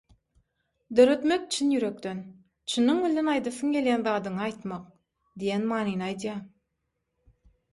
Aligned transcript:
Döretmek 0.99 1.43
çyn 1.55 1.73
ýürekden, 1.75 2.23
çynyň 2.73 3.01
bilen 3.03 3.29
aýdasyň 3.35 3.75
gelýän 3.77 4.07
zadyňy 4.09 4.43
aýtmak» 4.47 4.89
diýen 5.45 5.69
manyny 5.75 6.07
aýdýar. 6.09 6.41